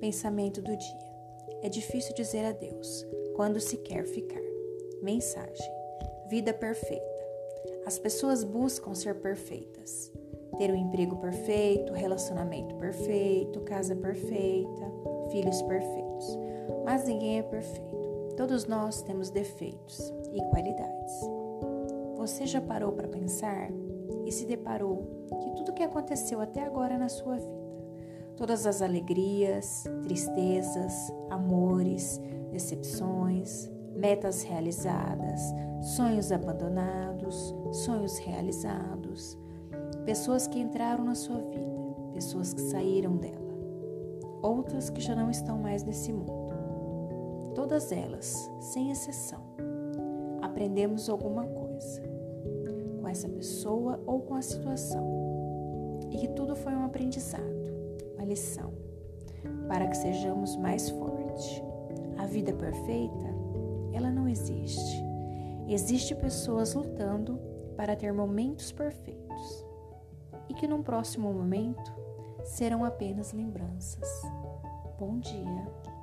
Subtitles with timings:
[0.00, 1.08] Pensamento do dia.
[1.60, 3.04] É difícil dizer adeus
[3.34, 4.40] quando se quer ficar.
[5.02, 5.72] Mensagem:
[6.28, 7.04] Vida perfeita.
[7.84, 10.12] As pessoas buscam ser perfeitas.
[10.56, 14.92] Ter um emprego perfeito, relacionamento perfeito, casa perfeita,
[15.30, 16.38] filhos perfeitos.
[16.84, 18.34] Mas ninguém é perfeito.
[18.36, 21.14] Todos nós temos defeitos e qualidades.
[22.16, 23.70] Você já parou para pensar
[24.24, 27.67] e se deparou que tudo que aconteceu até agora na sua vida
[28.38, 32.20] todas as alegrias, tristezas, amores,
[32.52, 35.40] decepções, metas realizadas,
[35.96, 39.36] sonhos abandonados, sonhos realizados,
[40.04, 41.68] pessoas que entraram na sua vida,
[42.14, 43.58] pessoas que saíram dela,
[44.40, 46.32] outras que já não estão mais nesse mundo.
[47.56, 49.40] Todas elas, sem exceção,
[50.40, 52.02] aprendemos alguma coisa
[53.00, 55.18] com essa pessoa ou com a situação.
[56.12, 57.77] E que tudo foi um aprendizado
[58.28, 58.72] lição
[59.66, 61.62] para que sejamos mais fortes.
[62.18, 63.26] A vida perfeita,
[63.92, 65.02] ela não existe.
[65.66, 67.38] Existe pessoas lutando
[67.76, 69.66] para ter momentos perfeitos
[70.48, 71.92] e que num próximo momento
[72.44, 74.08] serão apenas lembranças.
[74.98, 75.97] Bom dia.